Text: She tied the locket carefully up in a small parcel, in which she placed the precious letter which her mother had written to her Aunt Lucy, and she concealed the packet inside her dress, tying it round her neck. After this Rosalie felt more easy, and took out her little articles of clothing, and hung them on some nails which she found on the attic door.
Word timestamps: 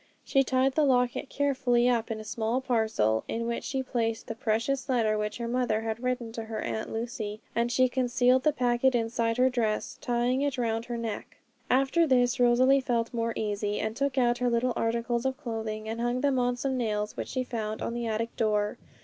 She 0.25 0.43
tied 0.43 0.73
the 0.73 0.83
locket 0.83 1.29
carefully 1.29 1.87
up 1.87 2.09
in 2.09 2.19
a 2.19 2.23
small 2.23 2.59
parcel, 2.59 3.23
in 3.27 3.45
which 3.45 3.63
she 3.63 3.83
placed 3.83 4.25
the 4.25 4.33
precious 4.33 4.89
letter 4.89 5.15
which 5.15 5.37
her 5.37 5.47
mother 5.47 5.81
had 5.81 6.01
written 6.01 6.31
to 6.31 6.45
her 6.45 6.59
Aunt 6.59 6.91
Lucy, 6.91 7.39
and 7.55 7.71
she 7.71 7.87
concealed 7.87 8.41
the 8.41 8.51
packet 8.51 8.95
inside 8.95 9.37
her 9.37 9.47
dress, 9.47 9.99
tying 10.01 10.41
it 10.41 10.57
round 10.57 10.85
her 10.85 10.97
neck. 10.97 11.37
After 11.69 12.07
this 12.07 12.39
Rosalie 12.39 12.81
felt 12.81 13.13
more 13.13 13.33
easy, 13.35 13.79
and 13.79 13.95
took 13.95 14.17
out 14.17 14.39
her 14.39 14.49
little 14.49 14.73
articles 14.75 15.23
of 15.23 15.37
clothing, 15.37 15.87
and 15.87 16.01
hung 16.01 16.21
them 16.21 16.39
on 16.39 16.55
some 16.57 16.77
nails 16.77 17.15
which 17.15 17.27
she 17.27 17.43
found 17.43 17.83
on 17.83 17.93
the 17.93 18.07
attic 18.07 18.35
door. 18.35 18.79